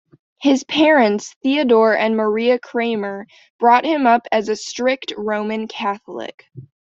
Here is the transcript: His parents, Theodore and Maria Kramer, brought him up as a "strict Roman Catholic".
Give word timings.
His 0.41 0.63
parents, 0.63 1.35
Theodore 1.43 1.95
and 1.95 2.17
Maria 2.17 2.57
Kramer, 2.57 3.27
brought 3.59 3.85
him 3.85 4.07
up 4.07 4.25
as 4.31 4.49
a 4.49 4.55
"strict 4.55 5.13
Roman 5.15 5.67
Catholic". 5.67 6.45